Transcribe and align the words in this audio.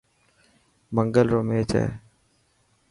منگل 0.95 1.27
رو 1.33 1.39
ميچ 1.47 1.71
هي. 1.79 1.85